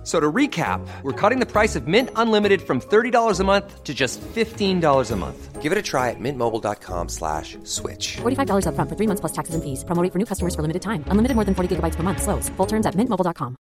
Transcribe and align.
F- 0.00 0.06
So 0.06 0.18
to 0.18 0.32
recap, 0.32 0.80
we're 1.02 1.12
cutting 1.12 1.40
the 1.40 1.46
price 1.46 1.76
of 1.76 1.86
Mint 1.86 2.08
Unlimited 2.16 2.62
from 2.62 2.80
$30 2.80 3.38
a 3.38 3.44
month 3.44 3.84
to 3.84 3.92
just 3.92 4.18
$15 4.34 5.10
a 5.12 5.16
month. 5.16 5.60
Give 5.60 5.72
it 5.72 5.78
a 5.78 5.82
try 5.82 6.08
at 6.08 6.16
mintmobile.com 6.18 7.08
slash 7.10 7.58
switch. 7.64 8.16
$45 8.22 8.64
upfront 8.64 8.88
for 8.88 8.96
three 8.96 9.06
months 9.06 9.20
plus 9.20 9.32
taxes 9.32 9.54
and 9.54 9.62
fees. 9.62 9.84
Promo 9.84 10.02
rate 10.02 10.10
for 10.12 10.18
new 10.18 10.24
customers 10.24 10.54
for 10.54 10.62
limited 10.62 10.80
time. 10.80 11.04
Unlimited 11.10 11.34
more 11.36 11.44
than 11.44 11.54
40 11.54 11.76
gigabytes 11.76 11.96
per 11.96 12.02
month. 12.02 12.22
Slows. 12.22 12.48
Full 12.56 12.66
terms 12.66 12.86
at 12.86 12.94
mintmobile.com. 12.96 13.56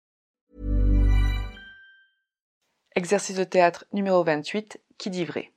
Exercice 2.96 3.36
de 3.38 3.44
théâtre 3.44 3.86
numéro 3.94 4.24
28, 4.24 4.78
qui 5.00 5.10
dit 5.10 5.26
vrai 5.26 5.52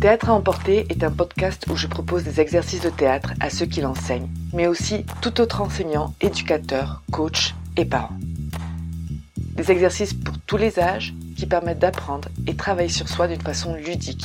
Théâtre 0.00 0.30
à 0.30 0.34
emporter 0.34 0.86
est 0.88 1.04
un 1.04 1.10
podcast 1.10 1.66
où 1.70 1.76
je 1.76 1.86
propose 1.86 2.24
des 2.24 2.40
exercices 2.40 2.80
de 2.82 2.90
théâtre 2.90 3.32
à 3.40 3.50
ceux 3.50 3.66
qui 3.66 3.80
l'enseignent, 3.82 4.28
mais 4.54 4.66
aussi 4.66 5.04
tout 5.20 5.40
autre 5.40 5.60
enseignant, 5.60 6.14
éducateur, 6.20 7.02
coach 7.12 7.54
et 7.76 7.84
parent. 7.84 8.16
Des 9.60 9.72
exercices 9.72 10.14
pour 10.14 10.38
tous 10.46 10.56
les 10.56 10.78
âges 10.78 11.12
qui 11.36 11.44
permettent 11.44 11.80
d'apprendre 11.80 12.30
et 12.46 12.56
travailler 12.56 12.88
sur 12.88 13.10
soi 13.10 13.28
d'une 13.28 13.42
façon 13.42 13.74
ludique. 13.74 14.24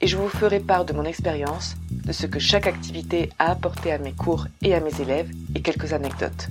Et 0.00 0.06
je 0.06 0.16
vous 0.16 0.30
ferai 0.30 0.60
part 0.60 0.86
de 0.86 0.94
mon 0.94 1.04
expérience, 1.04 1.76
de 1.90 2.10
ce 2.10 2.26
que 2.26 2.38
chaque 2.38 2.66
activité 2.66 3.28
a 3.38 3.50
apporté 3.50 3.92
à 3.92 3.98
mes 3.98 4.14
cours 4.14 4.46
et 4.62 4.74
à 4.74 4.80
mes 4.80 4.98
élèves 4.98 5.30
et 5.54 5.60
quelques 5.60 5.92
anecdotes. 5.92 6.48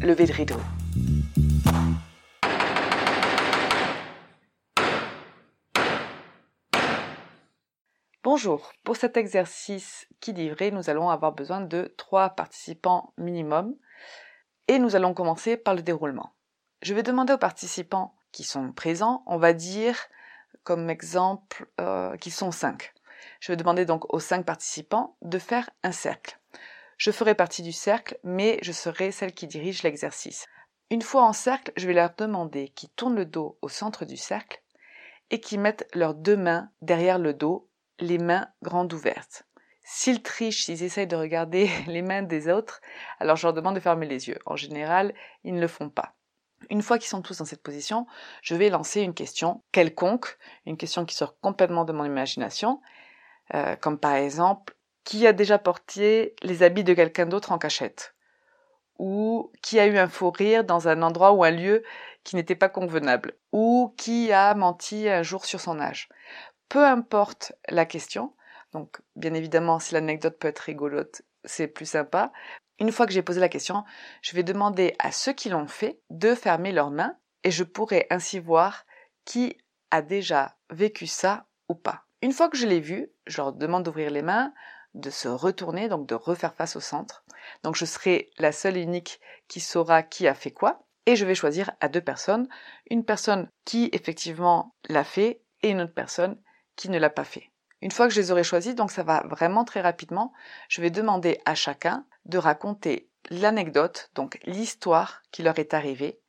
Levée 0.00 0.26
de 0.26 0.32
rideau. 0.32 0.56
Bonjour, 8.24 8.72
pour 8.82 8.96
cet 8.96 9.16
exercice 9.16 10.08
qui 10.18 10.32
vrai, 10.50 10.72
nous 10.72 10.90
allons 10.90 11.08
avoir 11.08 11.30
besoin 11.30 11.60
de 11.60 11.94
trois 11.96 12.30
participants 12.30 13.12
minimum 13.16 13.76
et 14.66 14.80
nous 14.80 14.96
allons 14.96 15.14
commencer 15.14 15.56
par 15.56 15.76
le 15.76 15.82
déroulement. 15.82 16.34
Je 16.84 16.92
vais 16.92 17.02
demander 17.02 17.32
aux 17.32 17.38
participants 17.38 18.14
qui 18.30 18.44
sont 18.44 18.70
présents, 18.70 19.22
on 19.24 19.38
va 19.38 19.54
dire 19.54 19.96
comme 20.64 20.90
exemple 20.90 21.66
euh, 21.80 22.14
qu'ils 22.18 22.30
sont 22.30 22.50
cinq. 22.50 22.92
Je 23.40 23.50
vais 23.50 23.56
demander 23.56 23.86
donc 23.86 24.12
aux 24.12 24.20
cinq 24.20 24.44
participants 24.44 25.16
de 25.22 25.38
faire 25.38 25.70
un 25.82 25.92
cercle. 25.92 26.38
Je 26.98 27.10
ferai 27.10 27.34
partie 27.34 27.62
du 27.62 27.72
cercle, 27.72 28.18
mais 28.22 28.58
je 28.60 28.70
serai 28.72 29.12
celle 29.12 29.32
qui 29.32 29.46
dirige 29.46 29.82
l'exercice. 29.82 30.44
Une 30.90 31.00
fois 31.00 31.22
en 31.22 31.32
cercle, 31.32 31.72
je 31.78 31.86
vais 31.86 31.94
leur 31.94 32.10
demander 32.18 32.68
qu'ils 32.68 32.90
tournent 32.90 33.16
le 33.16 33.24
dos 33.24 33.56
au 33.62 33.70
centre 33.70 34.04
du 34.04 34.18
cercle 34.18 34.60
et 35.30 35.40
qu'ils 35.40 35.60
mettent 35.60 35.88
leurs 35.94 36.14
deux 36.14 36.36
mains 36.36 36.68
derrière 36.82 37.18
le 37.18 37.32
dos 37.32 37.66
les 37.98 38.18
mains 38.18 38.48
grandes 38.60 38.92
ouvertes. 38.92 39.44
S'ils 39.84 40.22
trichent, 40.22 40.66
s'ils 40.66 40.82
essayent 40.82 41.06
de 41.06 41.16
regarder 41.16 41.70
les 41.86 42.02
mains 42.02 42.22
des 42.22 42.50
autres, 42.50 42.82
alors 43.20 43.36
je 43.36 43.46
leur 43.46 43.54
demande 43.54 43.76
de 43.76 43.80
fermer 43.80 44.04
les 44.04 44.28
yeux. 44.28 44.38
En 44.44 44.56
général, 44.56 45.14
ils 45.44 45.54
ne 45.54 45.62
le 45.62 45.68
font 45.68 45.88
pas. 45.88 46.14
Une 46.70 46.82
fois 46.82 46.98
qu'ils 46.98 47.08
sont 47.08 47.22
tous 47.22 47.38
dans 47.38 47.44
cette 47.44 47.62
position, 47.62 48.06
je 48.42 48.54
vais 48.54 48.70
lancer 48.70 49.00
une 49.02 49.14
question 49.14 49.62
quelconque, 49.72 50.38
une 50.66 50.76
question 50.76 51.04
qui 51.04 51.14
sort 51.14 51.38
complètement 51.40 51.84
de 51.84 51.92
mon 51.92 52.04
imagination, 52.04 52.80
euh, 53.54 53.76
comme 53.76 53.98
par 53.98 54.14
exemple, 54.14 54.74
qui 55.04 55.26
a 55.26 55.32
déjà 55.32 55.58
porté 55.58 56.34
les 56.42 56.62
habits 56.62 56.84
de 56.84 56.94
quelqu'un 56.94 57.26
d'autre 57.26 57.52
en 57.52 57.58
cachette? 57.58 58.14
Ou 58.98 59.52
qui 59.62 59.80
a 59.80 59.86
eu 59.86 59.98
un 59.98 60.08
faux 60.08 60.30
rire 60.30 60.64
dans 60.64 60.88
un 60.88 61.02
endroit 61.02 61.32
ou 61.32 61.44
un 61.44 61.50
lieu 61.50 61.82
qui 62.24 62.36
n'était 62.36 62.54
pas 62.56 62.68
convenable? 62.68 63.34
Ou 63.52 63.94
qui 63.96 64.32
a 64.32 64.54
menti 64.54 65.08
un 65.08 65.22
jour 65.22 65.44
sur 65.44 65.60
son 65.60 65.80
âge? 65.80 66.08
Peu 66.68 66.84
importe 66.84 67.52
la 67.68 67.86
question, 67.86 68.34
donc 68.72 69.00
bien 69.16 69.34
évidemment 69.34 69.78
si 69.78 69.94
l'anecdote 69.94 70.38
peut 70.38 70.48
être 70.48 70.60
rigolote, 70.60 71.22
c'est 71.44 71.68
plus 71.68 71.86
sympa. 71.86 72.32
Une 72.80 72.90
fois 72.90 73.06
que 73.06 73.12
j'ai 73.12 73.22
posé 73.22 73.40
la 73.40 73.48
question, 73.48 73.84
je 74.20 74.34
vais 74.34 74.42
demander 74.42 74.94
à 74.98 75.12
ceux 75.12 75.32
qui 75.32 75.48
l'ont 75.48 75.68
fait 75.68 76.00
de 76.10 76.34
fermer 76.34 76.72
leurs 76.72 76.90
mains 76.90 77.16
et 77.44 77.50
je 77.50 77.62
pourrai 77.62 78.06
ainsi 78.10 78.38
voir 78.38 78.84
qui 79.24 79.56
a 79.90 80.02
déjà 80.02 80.56
vécu 80.70 81.06
ça 81.06 81.46
ou 81.68 81.74
pas. 81.74 82.04
Une 82.20 82.32
fois 82.32 82.48
que 82.48 82.56
je 82.56 82.66
l'ai 82.66 82.80
vu, 82.80 83.10
je 83.26 83.36
leur 83.36 83.52
demande 83.52 83.84
d'ouvrir 83.84 84.10
les 84.10 84.22
mains, 84.22 84.52
de 84.94 85.10
se 85.10 85.28
retourner, 85.28 85.88
donc 85.88 86.08
de 86.08 86.14
refaire 86.14 86.54
face 86.54 86.74
au 86.76 86.80
centre. 86.80 87.24
Donc 87.62 87.76
je 87.76 87.84
serai 87.84 88.30
la 88.38 88.50
seule 88.50 88.76
et 88.76 88.82
unique 88.82 89.20
qui 89.46 89.60
saura 89.60 90.02
qui 90.02 90.26
a 90.26 90.34
fait 90.34 90.50
quoi. 90.50 90.84
Et 91.06 91.16
je 91.16 91.26
vais 91.26 91.34
choisir 91.34 91.70
à 91.80 91.88
deux 91.88 92.00
personnes, 92.00 92.48
une 92.90 93.04
personne 93.04 93.50
qui 93.64 93.90
effectivement 93.92 94.74
l'a 94.88 95.04
fait 95.04 95.42
et 95.62 95.70
une 95.70 95.82
autre 95.82 95.94
personne 95.94 96.40
qui 96.76 96.88
ne 96.88 96.98
l'a 96.98 97.10
pas 97.10 97.24
fait. 97.24 97.50
Une 97.82 97.90
fois 97.90 98.08
que 98.08 98.14
je 98.14 98.20
les 98.20 98.30
aurai 98.32 98.44
choisis, 98.44 98.74
donc 98.74 98.90
ça 98.90 99.02
va 99.02 99.22
vraiment 99.28 99.64
très 99.64 99.82
rapidement, 99.82 100.32
je 100.68 100.80
vais 100.80 100.90
demander 100.90 101.40
à 101.44 101.54
chacun 101.54 102.06
de 102.26 102.38
raconter 102.38 103.08
l'anecdote, 103.30 104.10
donc 104.14 104.38
l'histoire 104.44 105.22
qui 105.30 105.42
leur 105.42 105.58
est 105.58 105.74
arrivée, 105.74 106.20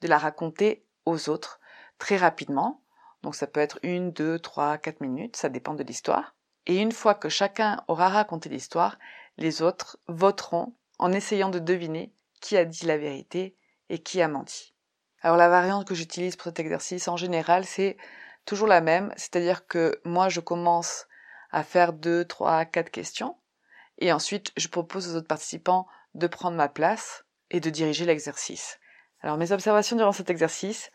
de 0.00 0.08
la 0.08 0.18
raconter 0.18 0.84
aux 1.06 1.28
autres 1.28 1.60
très 1.98 2.16
rapidement. 2.16 2.82
Donc 3.22 3.34
ça 3.34 3.46
peut 3.46 3.60
être 3.60 3.78
une, 3.82 4.12
deux, 4.12 4.38
trois, 4.38 4.78
quatre 4.78 5.00
minutes, 5.00 5.36
ça 5.36 5.48
dépend 5.48 5.74
de 5.74 5.82
l'histoire. 5.82 6.34
Et 6.66 6.76
une 6.76 6.92
fois 6.92 7.14
que 7.14 7.28
chacun 7.28 7.82
aura 7.88 8.08
raconté 8.08 8.48
l'histoire, 8.48 8.98
les 9.36 9.62
autres 9.62 9.98
voteront 10.08 10.74
en 10.98 11.12
essayant 11.12 11.50
de 11.50 11.58
deviner 11.58 12.12
qui 12.40 12.56
a 12.56 12.64
dit 12.64 12.86
la 12.86 12.98
vérité 12.98 13.56
et 13.88 13.98
qui 13.98 14.22
a 14.22 14.28
menti. 14.28 14.74
Alors 15.22 15.36
la 15.36 15.48
variante 15.48 15.86
que 15.86 15.94
j'utilise 15.94 16.36
pour 16.36 16.44
cet 16.44 16.60
exercice 16.60 17.08
en 17.08 17.16
général, 17.16 17.64
c'est 17.64 17.96
toujours 18.46 18.68
la 18.68 18.80
même, 18.80 19.12
c'est-à-dire 19.16 19.66
que 19.66 20.00
moi 20.04 20.28
je 20.28 20.40
commence 20.40 21.06
à 21.50 21.62
faire 21.62 21.92
deux, 21.92 22.24
trois, 22.24 22.64
quatre 22.64 22.90
questions, 22.90 23.36
et 24.00 24.12
ensuite 24.12 24.52
je 24.56 24.68
propose 24.68 25.08
aux 25.08 25.16
autres 25.16 25.28
participants 25.28 25.86
de 26.14 26.26
prendre 26.26 26.56
ma 26.56 26.68
place 26.68 27.24
et 27.50 27.60
de 27.60 27.70
diriger 27.70 28.04
l'exercice. 28.04 28.78
Alors 29.22 29.36
mes 29.36 29.52
observations 29.52 29.96
durant 29.96 30.12
cet 30.12 30.30
exercice, 30.30 30.90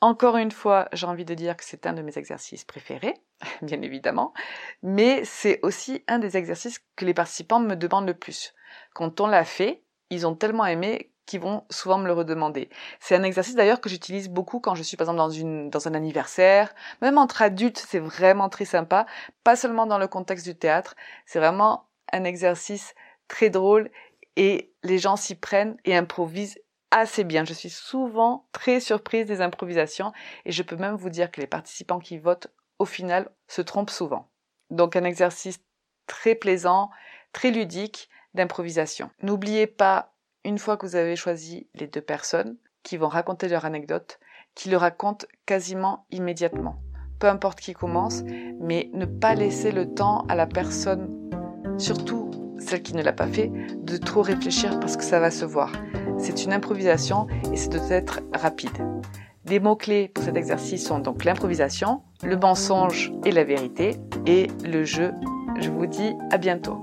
encore 0.00 0.36
une 0.36 0.50
fois, 0.50 0.88
j'ai 0.92 1.06
envie 1.06 1.24
de 1.24 1.34
dire 1.34 1.56
que 1.56 1.64
c'est 1.64 1.86
un 1.86 1.92
de 1.92 2.02
mes 2.02 2.18
exercices 2.18 2.64
préférés, 2.64 3.14
bien 3.62 3.80
évidemment, 3.82 4.34
mais 4.82 5.24
c'est 5.24 5.60
aussi 5.62 6.04
un 6.06 6.18
des 6.18 6.36
exercices 6.36 6.80
que 6.96 7.04
les 7.04 7.14
participants 7.14 7.60
me 7.60 7.74
demandent 7.74 8.06
le 8.06 8.14
plus. 8.14 8.54
Quand 8.94 9.20
on 9.20 9.26
l'a 9.26 9.44
fait, 9.44 9.82
ils 10.10 10.26
ont 10.26 10.34
tellement 10.34 10.66
aimé 10.66 11.12
qui 11.26 11.38
vont 11.38 11.64
souvent 11.70 11.98
me 11.98 12.06
le 12.06 12.12
redemander. 12.12 12.70
C'est 13.00 13.16
un 13.16 13.24
exercice 13.24 13.56
d'ailleurs 13.56 13.80
que 13.80 13.88
j'utilise 13.88 14.28
beaucoup 14.28 14.60
quand 14.60 14.76
je 14.76 14.84
suis 14.84 14.96
par 14.96 15.06
exemple 15.06 15.18
dans, 15.18 15.30
une, 15.30 15.70
dans 15.70 15.88
un 15.88 15.94
anniversaire, 15.94 16.72
même 17.02 17.18
entre 17.18 17.42
adultes, 17.42 17.84
c'est 17.84 17.98
vraiment 17.98 18.48
très 18.48 18.64
sympa, 18.64 19.06
pas 19.42 19.56
seulement 19.56 19.86
dans 19.86 19.98
le 19.98 20.06
contexte 20.06 20.46
du 20.46 20.56
théâtre, 20.56 20.94
c'est 21.26 21.40
vraiment 21.40 21.85
un 22.12 22.24
exercice 22.24 22.94
très 23.28 23.50
drôle 23.50 23.90
et 24.36 24.72
les 24.82 24.98
gens 24.98 25.16
s'y 25.16 25.34
prennent 25.34 25.76
et 25.84 25.96
improvisent 25.96 26.58
assez 26.90 27.24
bien. 27.24 27.44
Je 27.44 27.54
suis 27.54 27.70
souvent 27.70 28.48
très 28.52 28.80
surprise 28.80 29.26
des 29.26 29.40
improvisations 29.40 30.12
et 30.44 30.52
je 30.52 30.62
peux 30.62 30.76
même 30.76 30.96
vous 30.96 31.10
dire 31.10 31.30
que 31.30 31.40
les 31.40 31.46
participants 31.46 31.98
qui 31.98 32.18
votent 32.18 32.48
au 32.78 32.84
final 32.84 33.30
se 33.48 33.62
trompent 33.62 33.90
souvent. 33.90 34.30
Donc 34.70 34.96
un 34.96 35.04
exercice 35.04 35.60
très 36.06 36.34
plaisant, 36.34 36.90
très 37.32 37.50
ludique 37.50 38.08
d'improvisation. 38.34 39.10
N'oubliez 39.22 39.66
pas 39.66 40.14
une 40.44 40.58
fois 40.58 40.76
que 40.76 40.86
vous 40.86 40.96
avez 40.96 41.16
choisi 41.16 41.68
les 41.74 41.86
deux 41.86 42.00
personnes 42.00 42.56
qui 42.82 42.96
vont 42.96 43.08
raconter 43.08 43.48
leur 43.48 43.64
anecdote, 43.64 44.20
qui 44.54 44.70
le 44.70 44.76
racontent 44.76 45.26
quasiment 45.44 46.06
immédiatement. 46.10 46.76
Peu 47.18 47.28
importe 47.28 47.60
qui 47.60 47.72
commence, 47.72 48.22
mais 48.60 48.90
ne 48.92 49.06
pas 49.06 49.34
laisser 49.34 49.72
le 49.72 49.92
temps 49.92 50.24
à 50.28 50.34
la 50.34 50.46
personne, 50.46 51.30
surtout 51.78 52.30
celle 52.58 52.82
qui 52.82 52.94
ne 52.94 53.02
l'a 53.02 53.12
pas 53.12 53.26
fait, 53.26 53.50
de 53.82 53.96
trop 53.96 54.22
réfléchir 54.22 54.80
parce 54.80 54.96
que 54.96 55.04
ça 55.04 55.20
va 55.20 55.30
se 55.30 55.44
voir. 55.44 55.72
C'est 56.18 56.44
une 56.44 56.52
improvisation 56.52 57.26
et 57.52 57.56
c'est 57.56 57.68
doit 57.68 57.90
être 57.90 58.20
rapide. 58.34 58.72
Les 59.48 59.60
mots-clés 59.60 60.08
pour 60.08 60.24
cet 60.24 60.36
exercice 60.36 60.84
sont 60.84 60.98
donc 60.98 61.24
l'improvisation, 61.24 62.02
le 62.24 62.36
mensonge 62.36 63.12
et 63.24 63.30
la 63.30 63.44
vérité, 63.44 63.96
et 64.26 64.48
le 64.64 64.84
jeu. 64.84 65.12
Je 65.60 65.70
vous 65.70 65.86
dis 65.86 66.14
à 66.32 66.38
bientôt. 66.38 66.82